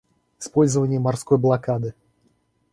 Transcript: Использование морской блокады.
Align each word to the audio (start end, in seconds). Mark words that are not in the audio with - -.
Использование 0.39 0.97
морской 0.99 1.37
блокады. 1.37 1.93